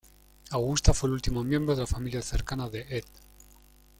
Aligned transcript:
Augusta 0.49 0.95
fue 0.95 1.09
el 1.09 1.13
último 1.13 1.43
miembro 1.43 1.75
de 1.75 1.81
la 1.81 1.85
familia 1.85 2.23
cercana 2.23 2.67
de 2.71 2.87
Ed. 2.89 3.05